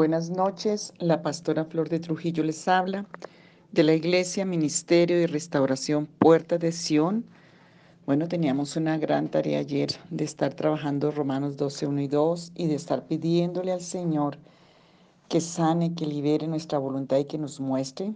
[0.00, 3.04] Buenas noches, la pastora Flor de Trujillo les habla
[3.70, 7.26] de la Iglesia Ministerio y Restauración Puerta de Sión.
[8.06, 12.68] Bueno, teníamos una gran tarea ayer de estar trabajando Romanos 12, 1 y 2 y
[12.68, 14.38] de estar pidiéndole al Señor
[15.28, 18.14] que sane, que libere nuestra voluntad y que nos muestre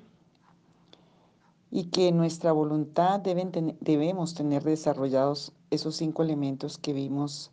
[1.70, 7.50] y que nuestra voluntad deben debemos tener desarrollados esos cinco elementos que vimos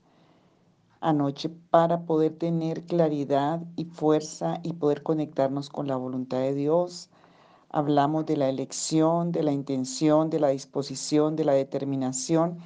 [1.02, 7.10] anoche para poder tener claridad y fuerza y poder conectarnos con la voluntad de Dios.
[7.70, 12.60] Hablamos de la elección, de la intención, de la disposición, de la determinación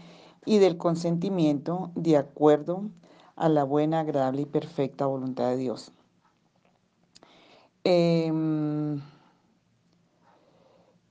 [0.46, 2.84] y del consentimiento de acuerdo
[3.36, 5.92] a la buena, agradable y perfecta voluntad de Dios.
[7.84, 9.02] Em,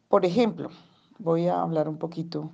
[0.08, 0.70] por ejemplo,
[1.18, 2.50] voy a hablar un poquito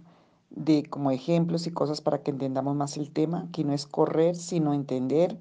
[0.51, 4.37] de como ejemplos y cosas para que entendamos más el tema, que no es correr,
[4.37, 5.39] sino entender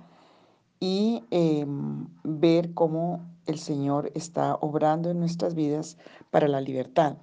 [0.80, 5.98] y em, ver cómo el Señor está obrando en nuestras vidas
[6.30, 7.18] para la libertad.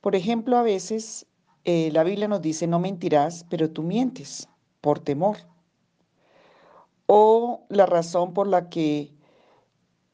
[0.00, 1.26] Por ejemplo, a veces
[1.64, 4.48] eh, la Biblia nos dice, no mentirás, pero tú mientes
[4.80, 5.38] por temor.
[7.06, 9.14] O la razón por la que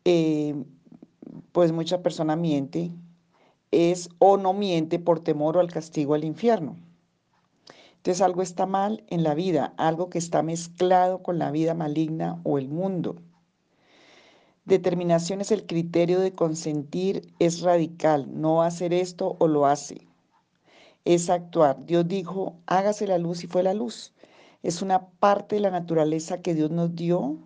[0.04, 0.64] em,
[1.52, 2.92] pues mucha persona miente
[3.70, 6.76] es o no miente por temor o al castigo al infierno.
[8.04, 12.38] Entonces algo está mal en la vida, algo que está mezclado con la vida maligna
[12.44, 13.16] o el mundo.
[14.66, 20.06] Determinación es el criterio de consentir, es radical, no hacer esto o lo hace.
[21.06, 21.82] Es actuar.
[21.86, 24.12] Dios dijo, hágase la luz y fue la luz.
[24.62, 27.38] Es una parte de la naturaleza que Dios nos dio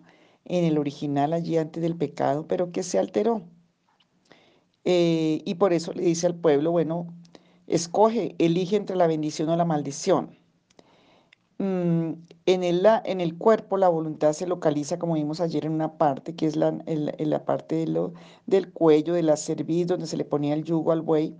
[0.43, 3.43] en el original allí antes del pecado, pero que se alteró.
[4.83, 7.07] Eh, y por eso le dice al pueblo, bueno,
[7.65, 10.37] escoge, elige entre la bendición o la maldición.
[11.59, 12.13] Mm,
[12.45, 16.33] en, el, en el cuerpo la voluntad se localiza, como vimos ayer, en una parte,
[16.35, 18.13] que es la, en, la parte de lo,
[18.47, 21.35] del cuello, de la cerviz, donde se le ponía el yugo al buey.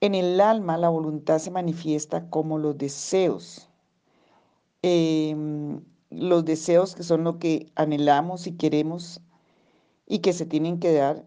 [0.00, 3.68] En el alma la voluntad se manifiesta como los deseos.
[4.82, 9.20] Em, los deseos que son lo que anhelamos y queremos
[10.06, 11.26] y que se tienen que dar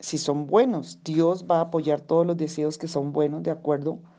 [0.00, 1.00] si son buenos.
[1.04, 4.13] Dios va a apoyar todos los deseos que son buenos de acuerdo a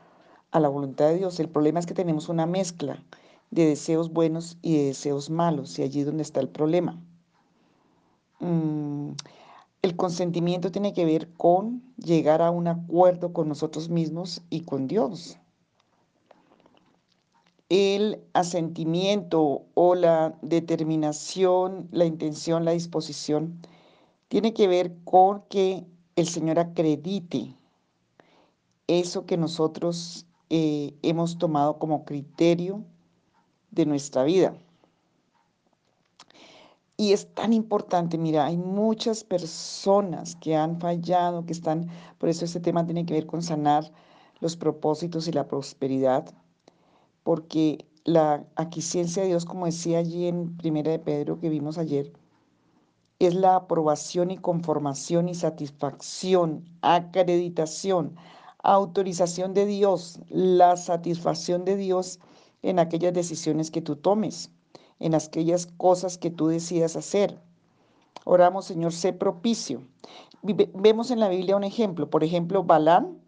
[0.59, 1.39] la voluntad de Dios.
[1.39, 3.03] El problema es que tenemos una mezcla
[3.51, 6.99] de deseos buenos y de deseos malos, y allí es donde está el problema.
[8.39, 9.11] Mm,
[9.81, 14.88] el consentimiento tiene que ver con llegar a un acuerdo con nosotros mismos y con
[14.88, 15.38] Dios.
[17.69, 23.59] El asentimiento o la determinación, la intención, la disposición,
[24.27, 25.85] tiene que ver con que
[26.16, 27.55] el Señor acredite
[28.87, 32.83] eso que nosotros eh, hemos tomado como criterio
[33.72, 34.56] de nuestra vida.
[36.97, 42.45] Y es tan importante, mira, hay muchas personas que han fallado, que están, por eso
[42.45, 43.91] este tema tiene que ver con sanar
[44.39, 46.34] los propósitos y la prosperidad,
[47.23, 52.13] porque la aquiescencia de Dios, como decía allí en Primera de Pedro que vimos ayer,
[53.19, 58.16] es la aprobación y conformación y satisfacción, acreditación,
[58.74, 62.20] autorización de Dios, la satisfacción de Dios
[62.62, 64.52] en aquellas decisiones que tú tomes,
[65.00, 67.40] en aquellas cosas que tú decidas hacer.
[68.24, 69.84] Oramos, Señor, sé propicio.
[70.42, 73.20] Vemos en la Biblia un ejemplo, por ejemplo, Balán,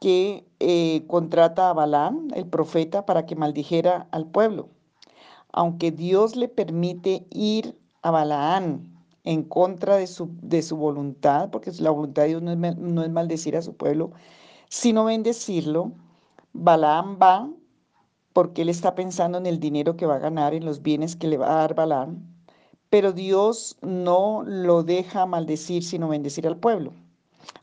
[0.00, 4.68] que eh, contrata a Balán, el profeta, para que maldijera al pueblo.
[5.52, 8.95] Aunque Dios le permite ir a Balaán
[9.26, 13.02] en contra de su, de su voluntad, porque la voluntad de Dios no es, no
[13.02, 14.12] es maldecir a su pueblo,
[14.70, 15.92] sino bendecirlo.
[16.52, 17.50] Balaam va
[18.32, 21.26] porque él está pensando en el dinero que va a ganar, en los bienes que
[21.26, 22.22] le va a dar Balaam,
[22.88, 26.92] pero Dios no lo deja maldecir, sino bendecir al pueblo.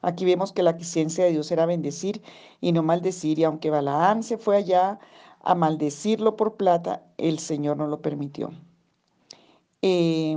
[0.02, 2.22] Aquí vemos que la quisiencia de Dios era bendecir
[2.60, 5.00] y no maldecir, y aunque Balaam se fue allá
[5.42, 8.52] a maldecirlo por plata, el Señor no lo permitió.
[9.82, 10.36] Eh,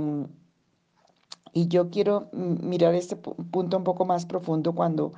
[1.57, 5.13] y yo quiero mirar este punto un poco más profundo cuando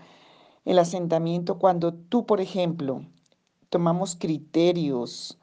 [0.64, 3.04] el asentamiento, cuando tú, por ejemplo,
[3.70, 5.38] tomamos criterios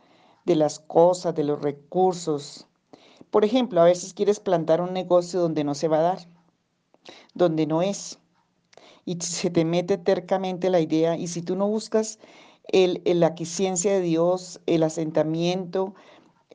[0.46, 2.66] de las cosas, de los recursos.
[3.30, 6.28] Por ejemplo, a veces quieres plantar un negocio donde no se va a dar,
[7.34, 8.18] donde no es.
[9.04, 12.18] Y se te mete tercamente la idea y si tú no buscas
[12.68, 15.94] el, la quiciencia de Dios, el asentamiento,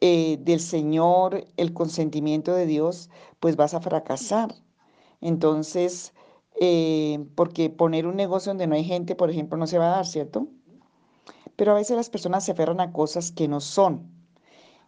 [0.02, 3.10] eh, del Señor, el consentimiento de Dios,
[3.40, 4.56] pues vas a fracasar.
[5.22, 6.14] Entonces,
[6.60, 9.96] eh, porque poner un negocio donde no hay gente, por ejemplo, no se va a
[9.98, 10.48] dar, ¿cierto?
[11.56, 14.10] Pero a veces las personas se aferran a cosas que no son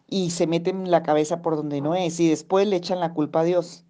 [0.08, 3.40] y se meten la cabeza por donde no es y después le echan la culpa
[3.40, 3.84] a Dios.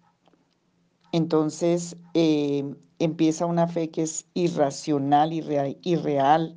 [1.11, 6.55] Entonces eh, empieza una fe que es irracional, y real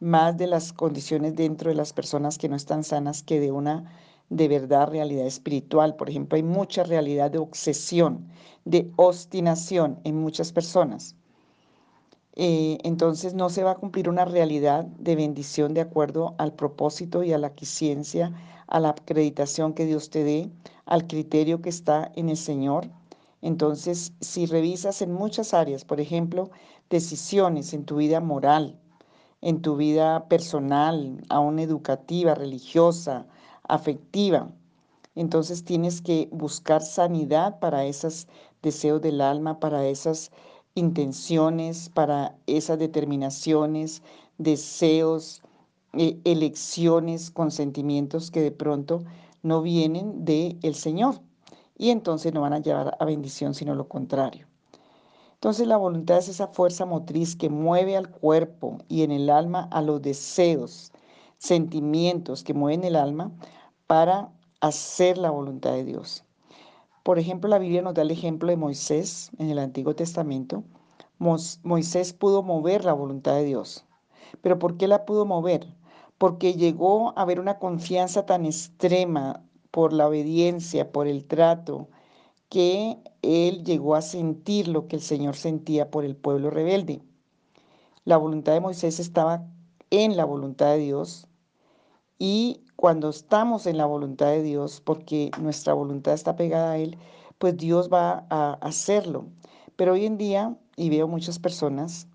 [0.00, 3.84] más de las condiciones dentro de las personas que no están sanas que de una
[4.32, 5.94] de verdad realidad espiritual.
[5.96, 8.28] Por ejemplo, hay mucha realidad de obsesión,
[8.64, 11.16] de obstinación en muchas personas.
[12.34, 17.22] Eh, entonces no se va a cumplir una realidad de bendición de acuerdo al propósito
[17.22, 18.32] y a la quiciencia,
[18.66, 20.50] a la acreditación que Dios te dé,
[20.86, 22.88] al criterio que está en el Señor.
[23.42, 26.50] Entonces, si revisas en muchas áreas, por ejemplo,
[26.88, 28.78] decisiones en tu vida moral,
[29.42, 33.26] en tu vida personal, aún educativa, religiosa,
[33.64, 34.50] afectiva,
[35.14, 38.28] entonces tienes que buscar sanidad para esos
[38.62, 40.30] deseos del alma, para esas
[40.74, 44.02] intenciones, para esas determinaciones,
[44.38, 45.42] deseos,
[45.92, 49.04] eh, elecciones, consentimientos que de pronto
[49.42, 51.20] no vienen del el Señor
[51.76, 54.46] y entonces no van a llevar a bendición, sino lo contrario.
[55.34, 59.68] Entonces la voluntad es esa fuerza motriz que mueve al cuerpo y en el alma
[59.72, 60.91] a los deseos,
[61.42, 63.32] sentimientos que mueven el alma
[63.88, 64.30] para
[64.60, 66.24] hacer la voluntad de Dios.
[67.02, 70.62] Por ejemplo, la Biblia nos da el ejemplo de Moisés en el Antiguo Testamento.
[71.18, 73.84] Moisés pudo mover la voluntad de Dios.
[74.40, 75.66] ¿Pero por qué la pudo mover?
[76.16, 79.42] Porque llegó a haber una confianza tan extrema
[79.72, 81.88] por la obediencia, por el trato,
[82.50, 87.02] que él llegó a sentir lo que el Señor sentía por el pueblo rebelde.
[88.04, 89.44] La voluntad de Moisés estaba
[89.90, 91.26] en la voluntad de Dios
[92.24, 96.96] y cuando estamos en la voluntad de Dios, porque nuestra voluntad está pegada a Él,
[97.38, 99.26] pues Dios va a hacerlo.
[99.74, 102.06] Pero hoy en día, y veo muchas personas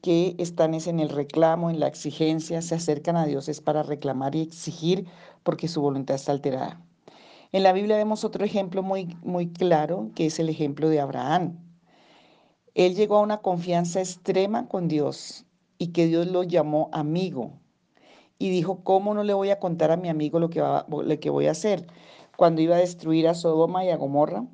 [0.00, 4.34] que están en el reclamo, en la exigencia, se acercan a Dios es para reclamar
[4.34, 5.08] y exigir
[5.42, 6.80] porque su voluntad está alterada.
[7.52, 11.58] En la Biblia vemos otro ejemplo muy, muy claro, que es el ejemplo de Abraham.
[12.72, 15.44] Él llegó a una confianza extrema con Dios
[15.76, 17.60] y que Dios lo llamó amigo.
[18.38, 21.20] Y dijo, ¿cómo no le voy a contar a mi amigo lo que, va, lo
[21.20, 21.86] que voy a hacer?
[22.36, 24.44] Cuando iba a destruir a Sodoma y a Gomorra.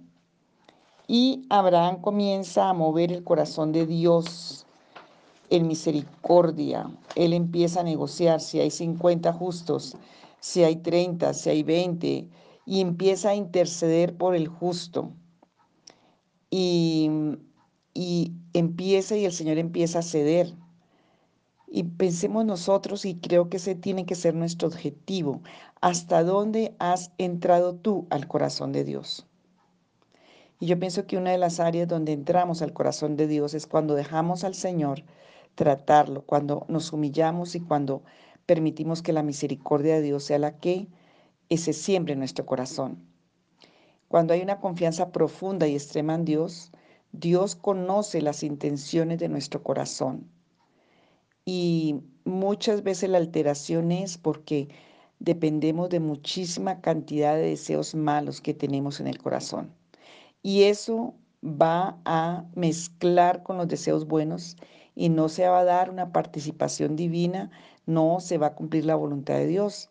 [1.09, 4.67] Y Abraham comienza a mover el corazón de Dios
[5.51, 6.89] en misericordia.
[7.17, 9.97] Él empieza a negociar si hay 50 justos,
[10.39, 12.29] si hay 30, si hay 20
[12.65, 15.11] y empieza a interceder por el justo.
[16.51, 17.11] Y,
[17.95, 20.55] y empieza y el Señor empieza a ceder.
[21.73, 25.41] Y pensemos nosotros, y creo que ese tiene que ser nuestro objetivo,
[25.81, 29.29] ¿hasta dónde has entrado tú al corazón de Dios?
[30.59, 33.69] Y yo pienso que una de las áreas donde entramos al corazón de Dios es
[33.69, 35.05] cuando dejamos al Señor
[35.55, 38.03] tratarlo, cuando nos humillamos y cuando
[38.47, 40.89] permitimos que la misericordia de Dios sea la que
[41.49, 43.07] ese siempre en nuestro corazón.
[44.09, 46.73] Cuando hay una confianza profunda y extrema en Dios,
[47.13, 50.29] Dios conoce las intenciones de nuestro corazón.
[51.53, 54.69] Y muchas veces la alteración es porque
[55.19, 59.75] dependemos de muchísima cantidad de deseos malos que tenemos en el corazón.
[60.45, 61.13] Y eso
[61.43, 64.59] va a mezclar con los deseos buenos
[64.95, 67.51] y no se va a dar una participación divina,
[67.85, 69.91] no se va a cumplir la voluntad de Dios.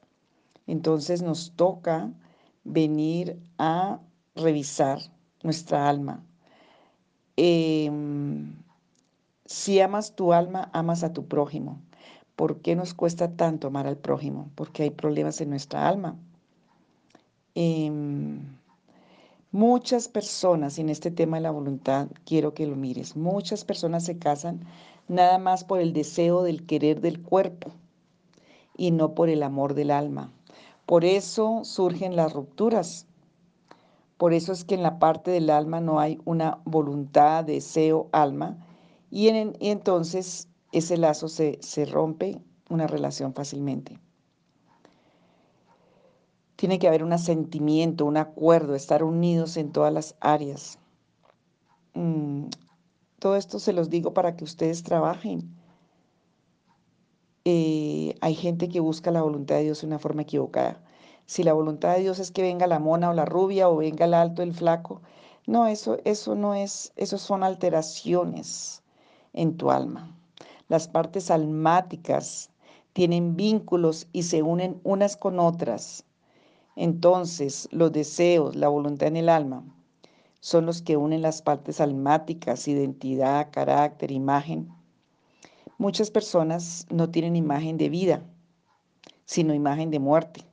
[0.66, 2.10] Entonces nos toca
[2.64, 4.00] venir a
[4.34, 5.00] revisar
[5.44, 6.24] nuestra alma.
[7.36, 8.59] Em,
[9.50, 11.82] si amas tu alma, amas a tu prójimo.
[12.36, 14.52] ¿Por qué nos cuesta tanto amar al prójimo?
[14.54, 16.16] Porque hay problemas en nuestra alma.
[17.56, 18.42] Em,
[19.52, 24.20] muchas personas, en este tema de la voluntad, quiero que lo mires, muchas personas se
[24.20, 24.60] casan
[25.08, 27.72] nada más por el deseo del querer del cuerpo
[28.78, 30.32] y no por el amor del alma.
[30.86, 33.08] Por eso surgen las rupturas.
[34.18, 38.64] Por eso es que en la parte del alma no hay una voluntad, deseo, alma.
[39.12, 44.00] Y, entonces ese lazo se, se rompe, una relación fácilmente.
[46.56, 50.78] Tiene que haber un sentimiento, un acuerdo, estar unidos en todas las áreas.
[51.94, 52.46] Mm,
[53.18, 55.60] todo esto se los digo para que ustedes trabajen
[57.46, 60.84] eh, hay gente que busca la voluntad de Dios de una forma equivocada.
[61.26, 64.06] Si la voluntad de Dios es que venga la mona o la rubia o venga
[64.06, 65.02] el alto, el flaco,
[65.48, 68.84] no, eso, eso no es, eso son alteraciones
[69.34, 70.16] en tu alma.
[70.68, 72.50] Las partes almáticas
[72.94, 76.06] tienen vínculos y se unen unas con otras.
[76.76, 79.64] Entonces, los deseos, la voluntad en el alma,
[80.40, 84.72] son los que unen las partes almáticas, identidad, carácter, imagen,
[85.80, 88.22] Muchas personas no tienen imagen de vida,
[89.24, 90.44] sino imagen de muerte.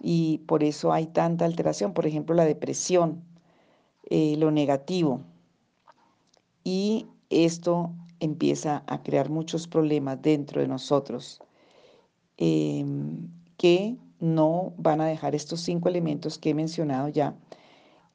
[0.00, 1.94] Y por eso hay tanta alteración.
[1.94, 3.22] Por ejemplo, la depresión.
[4.10, 5.20] eh, lo negativo.
[6.64, 11.40] Y esto empieza a crear muchos problemas dentro de nosotros
[12.36, 17.34] em, que no van a dejar estos cinco elementos que he mencionado ya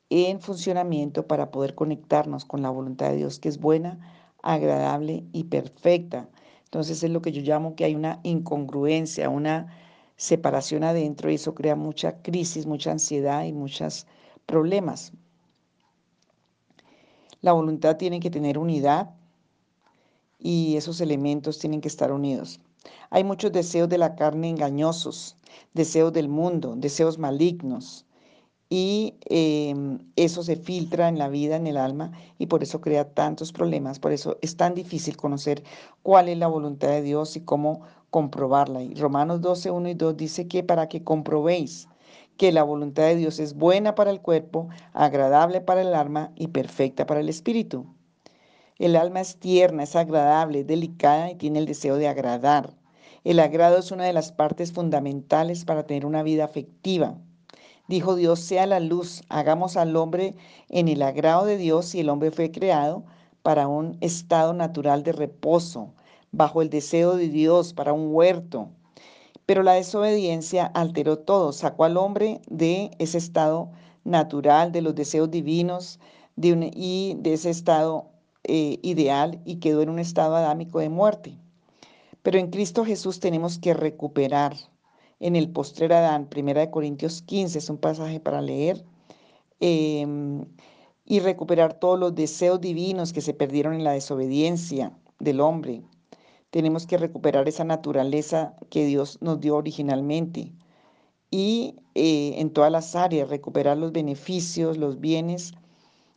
[0.10, 4.00] en funcionamiento para poder conectarnos con la voluntad de Dios que es buena,
[4.44, 6.30] agradable y perfecta.
[6.66, 9.68] Entonces es lo que yo llamo que hay una incongruencia, una
[10.18, 14.06] separación adentro y eso crea mucha crisis, mucha ansiedad y muchos
[14.46, 15.14] problemas.
[17.46, 19.12] La voluntad tiene que tener unidad
[20.40, 22.60] y esos elementos tienen que estar unidos.
[23.12, 25.38] Hay muchos deseos de la carne engañosos,
[25.76, 28.08] deseos del mundo, deseos malignos,
[28.68, 33.14] y em, eso se filtra en la vida, en el alma, y por eso crea
[33.14, 34.00] tantos problemas.
[34.00, 35.64] Por eso es tan difícil conocer
[36.02, 38.82] cuál es la voluntad de Dios y cómo comprobarla.
[38.82, 41.88] Y Romanos 12, 1 y 2 dice que para que comprobéis
[42.38, 46.48] que la voluntad de Dios es buena para el cuerpo, agradable para el alma y
[46.48, 47.86] perfecta para el espíritu.
[48.78, 52.74] El alma es tierna, es agradable, es delicada y tiene el deseo de agradar.
[53.24, 57.18] El agrado es una de las partes fundamentales para tener una vida afectiva.
[57.88, 60.36] Dijo Dios, sea la luz, hagamos al hombre
[60.70, 63.06] en el agrado de Dios y el hombre fue creado
[63.44, 65.94] para un estado natural de reposo,
[66.32, 68.70] bajo el deseo de Dios, para un huerto.
[69.46, 73.72] Pero la desobediencia alteró todo, sacó al hombre de ese estado
[74.04, 76.00] natural, de los deseos divinos
[76.38, 78.08] y de ese estado
[78.44, 81.38] eh, ideal y quedó en un estado adámico de muerte.
[82.22, 84.56] Pero en Cristo Jesús tenemos que recuperar
[85.20, 88.84] en el postrer Adán, 1 Corintios 15, es un pasaje para leer,
[89.60, 90.46] em,
[91.06, 95.84] y recuperar todos los deseos divinos que se perdieron en la desobediencia del hombre.
[96.56, 100.54] Tenemos que recuperar esa naturaleza que Dios nos dio originalmente
[101.30, 105.52] y eh, en todas las áreas recuperar los beneficios, los bienes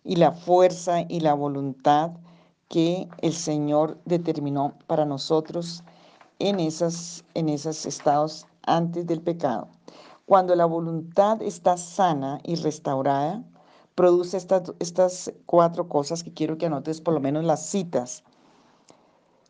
[0.04, 2.12] y la fuerza y la voluntad
[2.68, 5.82] que el Señor determinó para nosotros
[6.38, 9.66] en, esas, en esos estados antes del pecado.
[10.24, 13.42] Cuando la voluntad está sana y restaurada,
[13.96, 18.22] produce estas, estas cuatro cosas que quiero que anotes por lo menos las citas.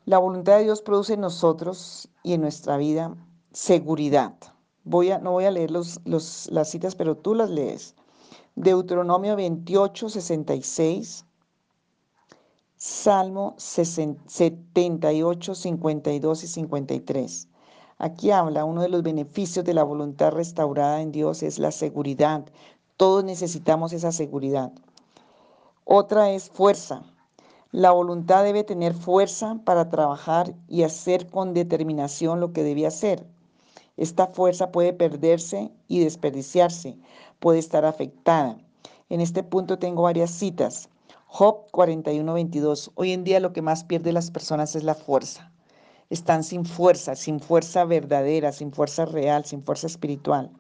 [0.09, 3.15] La voluntad de Dios produce en nosotros y en nuestra vida
[3.53, 4.33] seguridad.
[4.85, 7.95] Voy a, no voy a leer los, las citas, pero tú las lees.
[8.55, 11.27] Deuteronomio 28, 66,
[12.79, 17.49] Salmo 78, 52 y 53.
[17.99, 22.47] Aquí habla, uno de los beneficios de la voluntad restaurada en Dios es la seguridad.
[22.97, 24.73] Todos necesitamos esa seguridad.
[25.85, 27.03] Otra es fuerza.
[27.71, 33.27] La voluntad debe tener fuerza para trabajar y hacer con determinación lo que debe hacer.
[33.99, 36.97] Esta fuerza puede perderse y desperdiciarse,
[37.41, 38.57] puede estar afectada.
[39.11, 40.89] En este punto tengo varias citas.
[41.27, 42.91] Job 41:22.
[42.95, 45.53] Hoy en día lo que más pierde las personas es la fuerza.
[46.09, 50.51] Están sin fuerza, sin fuerza verdadera, sin fuerza real, sin fuerza espiritual.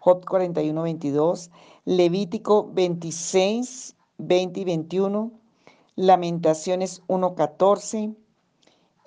[0.00, 1.50] Job 41:22.
[1.84, 5.30] Levítico 26, 20 y 21.
[6.00, 8.16] Lamentaciones 1:14.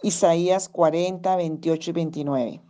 [0.04, 2.62] Isaías 40, 28 y 29.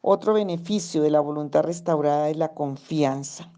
[0.00, 3.52] Otro beneficio de la voluntad restaurada es la confianza.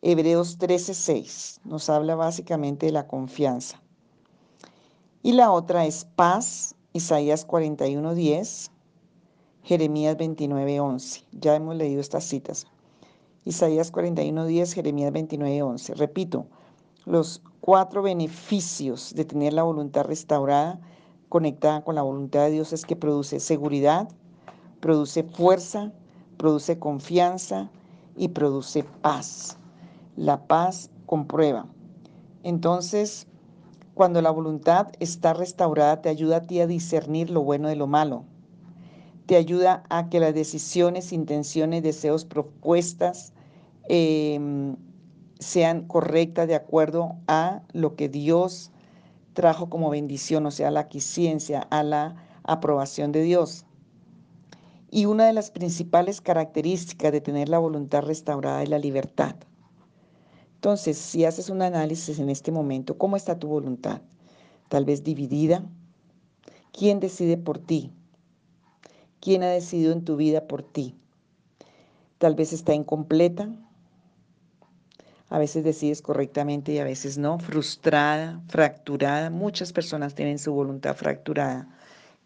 [0.00, 3.82] Hebreos 13:6 nos habla básicamente de la confianza.
[5.22, 8.70] Y la otra es paz, Isaías 41:10,
[9.62, 11.26] Jeremías 29:11.
[11.32, 12.66] Ya hemos leído estas citas.
[13.44, 15.92] Isaías 41:10, Jeremías 29:11.
[15.92, 16.46] Repito,
[17.04, 20.78] los cuatro beneficios de tener la voluntad restaurada,
[21.30, 24.06] conectada con la voluntad de Dios, es que produce seguridad,
[24.80, 25.90] produce fuerza,
[26.36, 27.70] produce confianza
[28.18, 29.56] y produce paz.
[30.14, 31.64] La paz comprueba.
[32.42, 33.26] Entonces,
[33.94, 37.86] cuando la voluntad está restaurada, te ayuda a ti a discernir lo bueno de lo
[37.86, 38.24] malo.
[39.24, 43.32] Te ayuda a que las decisiones, intenciones, deseos, propuestas
[43.88, 44.76] em,
[45.44, 48.72] sean correctas de acuerdo a lo que Dios
[49.34, 53.66] trajo como bendición, o sea, la quiciencia, a la aprobación de Dios.
[54.90, 59.34] Y una de las principales características de tener la voluntad restaurada es la libertad.
[60.54, 64.00] Entonces, si haces un análisis en este momento, ¿cómo está tu voluntad?
[64.68, 65.64] Tal vez dividida.
[66.72, 67.92] ¿Quién decide por ti?
[69.20, 70.94] ¿Quién ha decidido en tu vida por ti?
[72.18, 73.50] Tal vez está incompleta.
[75.34, 77.40] A veces decides correctamente y a veces no.
[77.40, 79.30] Frustrada, fracturada.
[79.30, 81.66] Muchas personas tienen su voluntad fracturada.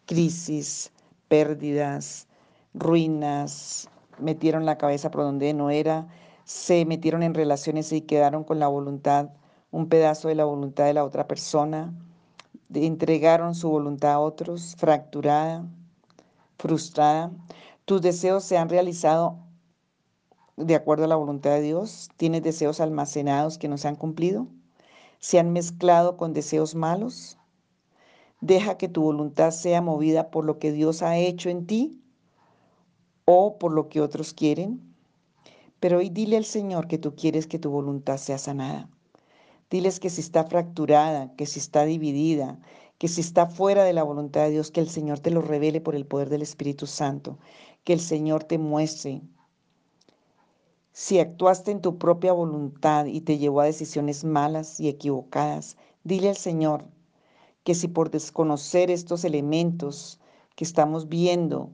[0.05, 0.91] Crisis,
[1.27, 2.27] pérdidas,
[2.75, 3.89] ruinas,
[4.19, 6.07] metieron la cabeza por donde no era,
[6.43, 9.29] se metieron en relaciones y quedaron con la voluntad,
[9.71, 11.91] un pedazo de la voluntad de la otra persona,
[12.71, 15.65] entregaron su voluntad a otros, fracturada,
[16.59, 17.31] frustrada.
[17.85, 19.48] Tus deseos se han realizado
[20.59, 22.09] de acuerdo a la voluntad de Dios.
[22.17, 24.47] Tienes deseos almacenados que no se han cumplido.
[25.19, 27.37] Se han mezclado con deseos malos.
[28.41, 32.01] Deja que tu voluntad sea movida por lo que Dios ha hecho en ti
[33.25, 34.95] o por lo que otros quieren.
[35.79, 38.89] Pero hoy dile al Señor que tú quieres que tu voluntad sea sanada.
[39.69, 42.59] Diles que si está fracturada, que si está dividida,
[42.97, 45.79] que si está fuera de la voluntad de Dios, que el Señor te lo revele
[45.79, 47.37] por el poder del Espíritu Santo,
[47.83, 49.21] que el Señor te muestre.
[51.01, 56.27] Si actuaste en tu propia voluntad y te llevó a decisiones malas y equivocadas, dile
[56.27, 56.83] al Señor
[57.63, 60.19] que si por desconocer estos elementos
[60.57, 61.69] que estamos viendo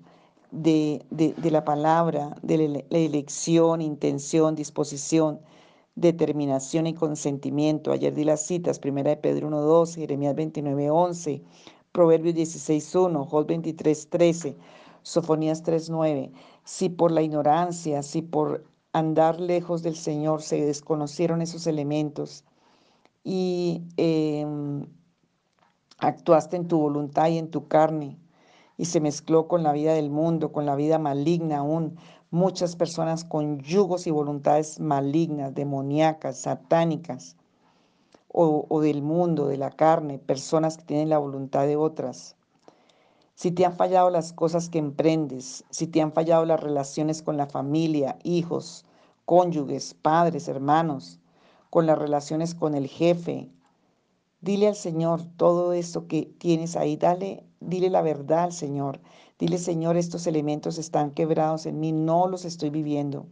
[0.51, 5.39] de, de, la palabra, de la elección, intención, disposición,
[5.95, 7.91] determinación y consentimiento.
[7.91, 11.41] Ayer di las citas, primera de Pedro 1.12, Jeremías 29.11,
[11.91, 14.55] Proverbios 16.1, Job 23.13,
[15.01, 16.31] Sofonías 3.9.
[16.63, 22.45] Si por la ignorancia, si por andar lejos del Señor se desconocieron esos elementos
[23.25, 24.85] y em,
[25.97, 28.17] actuaste en tu voluntad y en tu carne
[28.77, 31.97] y se mezcló con la vida del mundo, con la vida maligna aún,
[32.31, 37.35] muchas personas con yugos y voluntades malignas, demoníacas, satánicas,
[38.37, 42.35] o, del mundo, de la carne, personas que tienen la voluntad de otras.
[43.35, 47.35] Si te han fallado las cosas que emprendes, si te han fallado las relaciones con
[47.35, 48.85] la familia, hijos,
[49.25, 51.19] cónyuges, padres, hermanos,
[51.69, 53.51] con las relaciones con el jefe,
[54.39, 59.01] dile al Señor todo esto que tienes ahí, dale, dile la verdad al Señor.
[59.37, 63.27] Dile, Señor, estos elementos están quebrados en mí, no los estoy viviendo.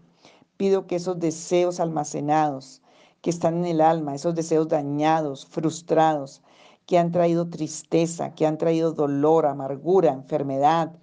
[0.58, 2.82] Pido que esos deseos almacenados
[3.22, 6.42] que están en el alma, esos deseos dañados, frustrados,
[6.86, 10.94] que han traído tristeza, que han traído dolor, amargura, enfermedad,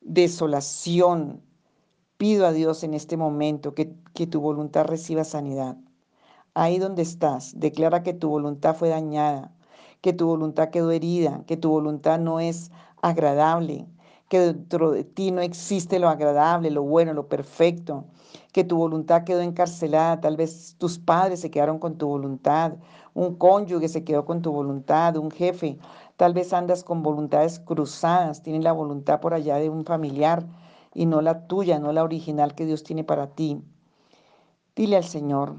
[0.00, 1.42] desolación,
[2.16, 5.76] pido a Dios en este momento que, que tu voluntad reciba sanidad.
[6.54, 9.52] Ahí donde estás, declara que tu voluntad fue dañada,
[10.00, 12.70] que tu voluntad quedó herida, que tu voluntad no es
[13.02, 13.86] agradable,
[14.28, 18.04] que dentro de ti no existe lo agradable, lo bueno, lo perfecto,
[18.52, 22.74] que tu voluntad quedó encarcelada, tal vez tus padres se quedaron con tu voluntad,
[23.20, 25.78] un cónyuge se quedó con tu voluntad, un jefe,
[26.16, 30.46] tal vez andas con voluntades cruzadas, tienes la voluntad por allá de un familiar
[30.94, 33.60] y no la tuya, no la original que Dios tiene para ti.
[34.74, 35.56] Dile al Señor,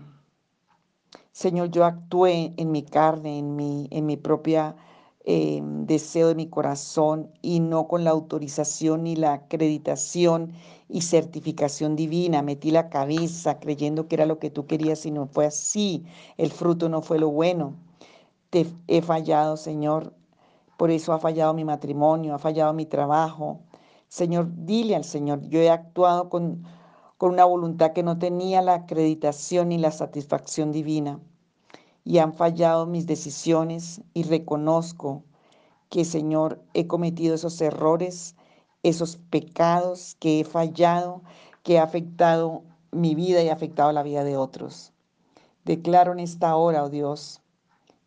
[1.32, 4.76] Señor, yo actué en mi carne, en mi, en mi propia
[5.24, 10.54] Em, deseo de mi corazón y no con la autorización ni la acreditación
[10.92, 12.42] y certificación divina.
[12.42, 16.06] Metí la cabeza creyendo que era lo que tú querías y no fue así.
[16.38, 17.76] El fruto no fue lo bueno.
[18.50, 20.14] Te he fallado, Señor.
[20.78, 23.62] Por eso ha fallado mi matrimonio, ha fallado mi trabajo.
[24.08, 26.64] Señor, dile al Señor, yo he actuado con,
[27.18, 31.20] con una voluntad que no tenía la acreditación ni la satisfacción divina
[32.04, 35.24] y han fallado mis decisiones y reconozco
[35.90, 38.36] que, Señor, he cometido esos errores,
[38.84, 41.22] esos pecados que he fallado,
[41.64, 44.94] que ha afectado mi vida y ha afectado la vida de otros.
[45.66, 47.42] Declaro en esta hora, oh Dios,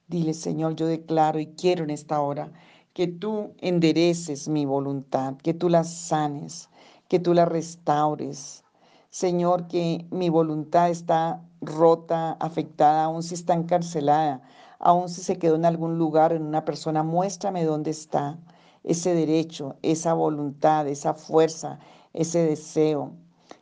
[0.08, 2.52] dile, Señor, yo declaro y quiero en esta hora
[2.92, 6.68] que tú endereces mi voluntad, que tú la sanes,
[7.08, 8.64] que tú la restaures.
[9.10, 14.42] Señor, que mi voluntad está rota, afectada, aún si está encarcelada,
[14.80, 18.38] aún si se quedó en algún lugar, en una persona, muéstrame dónde está
[18.84, 21.78] ese derecho, esa voluntad, esa fuerza,
[22.12, 23.12] ese deseo.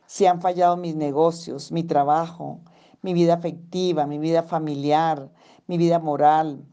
[0.05, 2.59] Si han fallado mis negocios, mi trabajo,
[3.01, 5.31] mi vida afectiva, mi vida familiar,
[5.67, 6.63] mi vida moral.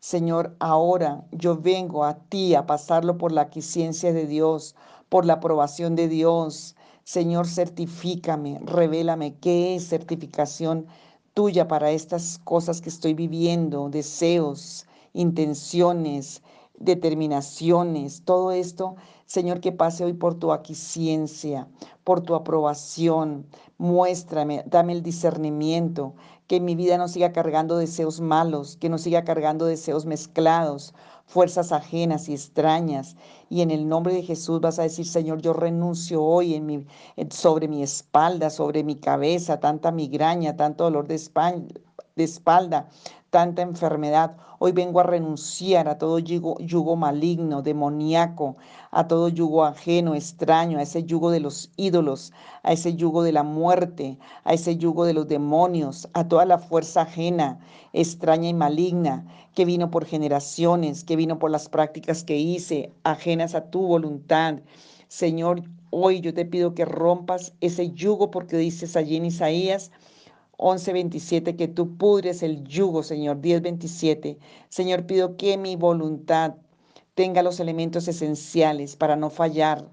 [0.00, 4.74] Señor, ahora yo vengo a ti a pasarlo por la quiciencia de Dios,
[5.08, 6.76] por la aprobación de Dios,
[7.08, 10.86] Señor, certifícame, revélame qué es certificación
[11.32, 16.42] tuya para estas cosas que estoy viviendo, deseos, intenciones,
[16.78, 21.68] determinaciones, todo esto, Señor, que pase hoy por tu aquiescencia,
[22.04, 23.46] por tu aprobación.
[23.78, 26.14] Muéstrame, dame el discernimiento,
[26.46, 30.94] que mi vida no siga cargando deseos malos, que no siga cargando deseos mezclados,
[31.26, 33.16] fuerzas ajenas y extrañas.
[33.50, 36.86] Y en el nombre de Jesús vas a decir, Señor, yo renuncio hoy en mi,
[37.30, 41.18] sobre mi espalda, sobre mi cabeza, tanta migraña, tanto dolor de
[42.16, 42.88] de espalda,
[43.30, 44.36] tanta enfermedad.
[44.58, 48.56] Hoy vengo a renunciar a todo yugo, maligno, demoníaco,
[48.90, 53.32] a todo yugo ajeno, extraño, a ese yugo de los ídolos, a ese yugo de
[53.32, 57.60] la muerte, a ese yugo de los demonios, a toda la fuerza ajena,
[57.92, 63.54] extraña y maligna que vino por generaciones, que vino por las prácticas que hice, ajenas
[63.54, 64.60] a tu voluntad.
[65.08, 69.90] Señor, hoy yo te pido que rompas ese yugo porque dices allí en Isaías
[70.58, 73.40] 11:27 que tú pudres el yugo, Señor.
[73.40, 74.38] 10:27.
[74.68, 76.56] Señor, pido que mi voluntad
[77.14, 79.88] tenga los elementos esenciales para no fallar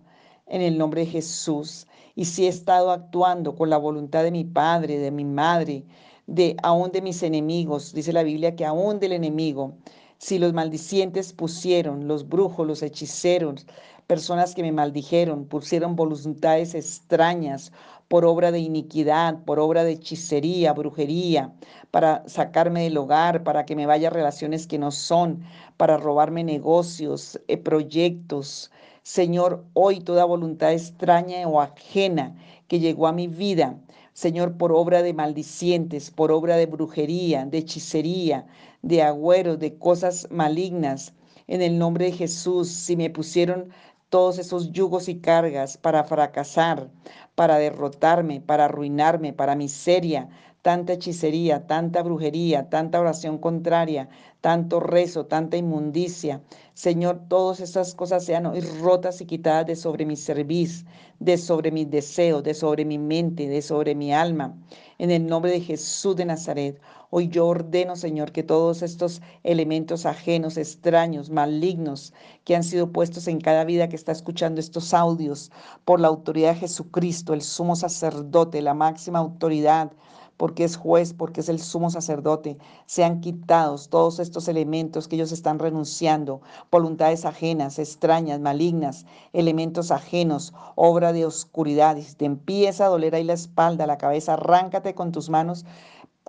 [0.48, 1.88] en el nombre de Jesús.
[2.16, 5.86] Y si he estado actuando con la voluntad de mi padre, de mi madre,
[6.28, 9.76] de aún de mis enemigos, dice la Biblia que aún del enemigo,
[10.18, 13.68] si los maldicientes pusieron, los brujos, los hechiceros,
[14.08, 17.72] personas que me maldijeron, pusieron voluntades extrañas
[18.08, 21.54] por obra de iniquidad, por obra de hechicería, brujería,
[21.92, 25.44] para sacarme del hogar, para que me vaya a relaciones que no son,
[25.78, 28.72] para robarme negocios, eh, proyectos.
[29.04, 32.36] Señor, hoy toda voluntad extraña o ajena
[32.68, 33.78] que llegó a mi vida,
[34.14, 38.48] Señor, por obra de maldicientes, por obra de brujería, de hechicería,
[38.82, 41.14] de agüeros, de cosas malignas,
[41.48, 43.72] en el nombre de Jesús, si me pusieron
[44.16, 46.90] todos esos yugos y cargas para fracasar,
[47.36, 50.30] para derrotarme, para arruinarme, para miseria,
[50.62, 54.08] tanta hechicería, tanta brujería, tanta oración contraria,
[54.40, 56.42] tanto rezo, tanta inmundicia.
[56.74, 60.86] Señor, todas esas cosas sean hoy rotas y quitadas de sobre mi cerviz,
[61.20, 64.58] de sobre mis deseos, de sobre mi mente, de sobre mi alma.
[64.98, 66.80] En el nombre de Jesús de Nazaret,
[67.18, 72.12] hoy yo ordeno, Señor, que todos estos elementos ajenos, extraños, malignos,
[72.44, 75.50] que han sido puestos en cada vida que está escuchando estos audios,
[75.86, 79.94] por la autoridad de Jesucristo, el sumo sacerdote, la máxima autoridad,
[80.36, 85.32] porque es juez, porque es el sumo sacerdote, sean quitados todos estos elementos que ellos
[85.32, 91.96] están renunciando, voluntades ajenas, extrañas, malignas, elementos ajenos, obra de oscuridad.
[91.96, 95.66] Y si te empieza a doler ahí la espalda, la cabeza, arráncate con tus manos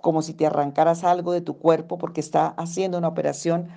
[0.01, 3.67] como si te arrancaras algo de tu cuerpo porque está haciendo una operación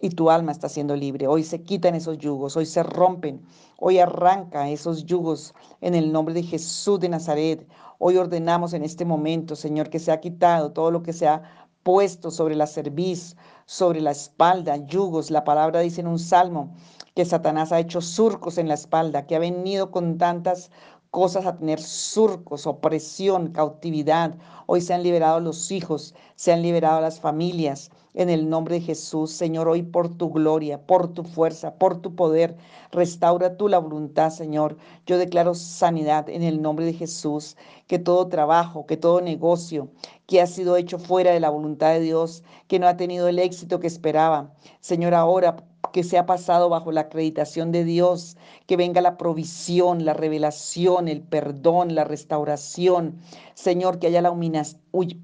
[0.00, 1.26] y tu alma está siendo libre.
[1.26, 3.42] Hoy se quitan esos yugos, hoy se rompen,
[3.78, 7.66] hoy arranca esos yugos en el nombre de Jesús de Nazaret.
[7.98, 11.42] Hoy ordenamos en este momento, Señor, que se ha quitado todo lo que se ha
[11.82, 15.30] puesto sobre la cerviz, sobre la espalda, yugos.
[15.30, 16.74] La palabra dice en un salmo
[17.14, 20.70] que Satanás ha hecho surcos en la espalda, que ha venido con tantas
[21.10, 24.34] cosas a tener surcos, opresión, cautividad.
[24.66, 27.90] Hoy se han liberado los hijos, se han liberado las familias.
[28.14, 32.14] En el nombre de Jesús, Señor, hoy por tu gloria, por tu fuerza, por tu
[32.14, 32.56] poder,
[32.90, 34.78] restaura tú la voluntad, Señor.
[35.06, 39.88] Yo declaro sanidad en el nombre de Jesús, que todo trabajo, que todo negocio
[40.26, 43.38] que ha sido hecho fuera de la voluntad de Dios, que no ha tenido el
[43.38, 45.56] éxito que esperaba, Señor, ahora
[45.92, 51.08] que se ha pasado bajo la acreditación de Dios, que venga la provisión, la revelación,
[51.08, 53.18] el perdón, la restauración.
[53.54, 54.30] Señor, que haya la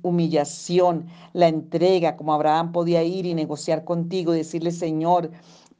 [0.02, 5.30] humillación, la entrega, como Abraham podía ir y negociar contigo, decirle, Señor,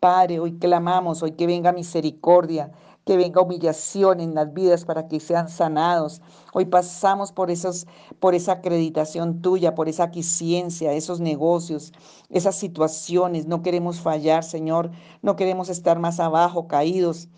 [0.01, 2.73] Padre, hoy clamamos, hoy que venga misericordia,
[3.05, 6.21] que venga humillación en las vidas para que sean sanados.
[6.53, 7.87] Hoy pasamos por esos,
[8.21, 11.93] por esa acreditación tuya, por esa quiciencia, esos negocios,
[12.31, 13.47] esas situaciones.
[13.47, 14.91] No queremos fallar, Señor.
[15.23, 17.29] No queremos estar más abajo, caídos.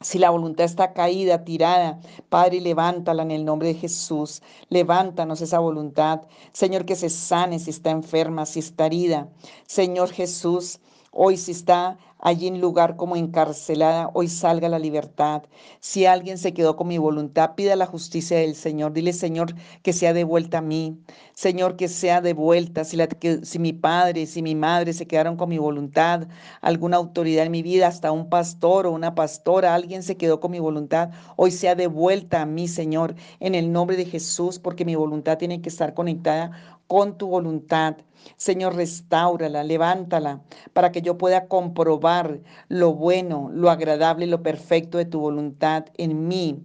[0.00, 4.42] Si la voluntad está caída, tirada, Padre, levántala en el nombre de Jesús.
[4.68, 6.22] Levántanos esa voluntad.
[6.52, 9.28] Señor, que se sane si está enferma, si está herida.
[9.66, 10.78] Señor Jesús,
[11.20, 15.42] hoy si está allí en lugar como encarcelada, hoy salga la libertad.
[15.80, 18.92] Si alguien se quedó con mi voluntad, pida la justicia del Señor.
[18.92, 21.00] Dile, Señor, que sea devuelta a mí.
[21.34, 22.84] Señor, que sea devuelta.
[22.84, 22.96] Si,
[23.42, 26.28] si mi padre, si mi madre se quedaron con mi voluntad,
[26.60, 30.52] alguna autoridad en mi vida, hasta un pastor o una pastora, alguien se quedó con
[30.52, 34.94] mi voluntad, hoy sea devuelta a mí, Señor, en el nombre de Jesús, porque mi
[34.94, 37.98] voluntad tiene que estar conectada con tu voluntad.
[38.36, 44.98] Señor, restáurala, levántala, para que yo pueda comprobar lo bueno, lo agradable y lo perfecto
[44.98, 46.60] de tu voluntad en mí,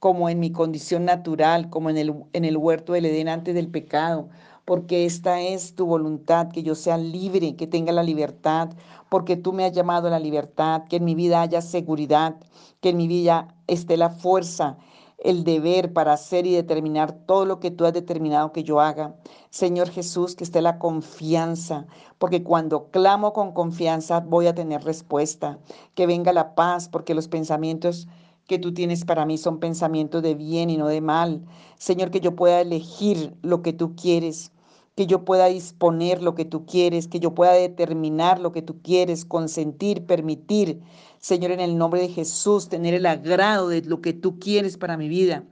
[0.00, 3.68] como en mi condición natural, como en el, en el huerto del Edén antes del
[3.68, 4.28] pecado,
[4.64, 8.70] porque esta es tu voluntad, que yo sea libre, que tenga la libertad,
[9.08, 12.36] porque tú me has llamado a la libertad, que en mi vida haya seguridad,
[12.80, 14.76] que en mi vida esté la fuerza
[15.18, 19.16] el deber para hacer y determinar todo lo que tú has determinado que yo haga.
[19.50, 21.86] Señor Jesús, que esté la confianza,
[22.18, 25.58] porque cuando clamo con confianza voy a tener respuesta.
[25.94, 28.08] Que venga la paz, porque los pensamientos
[28.46, 31.44] que tú tienes para mí son pensamientos de bien y no de mal.
[31.78, 34.52] Señor, que yo pueda elegir lo que tú quieres
[34.96, 38.80] que yo pueda disponer lo que tú quieres, que yo pueda determinar lo que tú
[38.80, 40.80] quieres, consentir, permitir,
[41.18, 44.96] Señor, en el nombre de Jesús, tener el agrado de lo que tú quieres para
[44.96, 45.44] mi vida.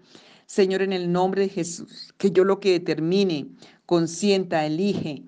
[0.47, 3.49] Señor, en el nombre de Jesús, que yo lo que determine,
[3.87, 5.25] consienta, elige,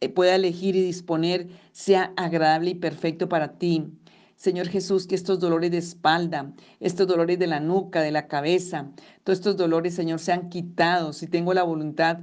[0.00, 3.86] eh, pueda elegir y disponer, sea agradable y perfecto para ti.
[4.36, 8.90] Señor Jesús, que estos dolores de espalda, estos dolores de la nuca, de la cabeza,
[9.22, 11.18] todos estos dolores, Señor, sean quitados.
[11.18, 12.18] Si tengo la voluntad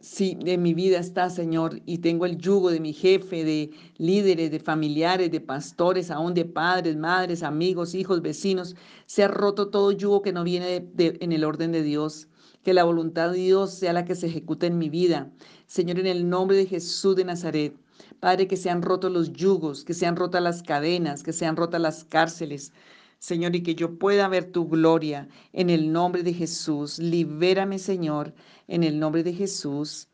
[0.00, 4.50] si en mi vida está, Señor, y tengo el yugo de mi jefe, de líderes,
[4.50, 9.92] de familiares, de pastores, aún de padres, madres, amigos, hijos, vecinos, se ha roto todo
[9.92, 12.28] yugo que no viene en el orden de Dios.
[12.62, 15.30] Que la voluntad de Dios sea la que se ejecute en mi vida.
[15.66, 17.74] Señor, en el nombre de Jesús de Nazaret.
[18.20, 22.04] Padre, que sean rotos los yugos, que sean rotas las cadenas, que sean rotas las
[22.04, 22.72] cárceles.
[23.20, 26.98] Señor, y que yo pueda ver tu gloria en el nombre de Jesús.
[26.98, 28.34] Libérame, Señor,
[28.66, 30.08] en el nombre de Jesús.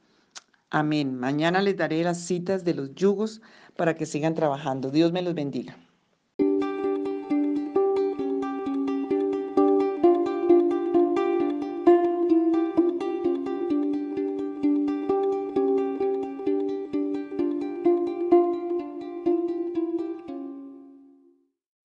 [0.70, 1.16] Amén.
[1.16, 3.40] Mañana les daré las citas de los yugos
[3.76, 4.90] para que sigan trabajando.
[4.90, 5.78] Dios me los bendiga.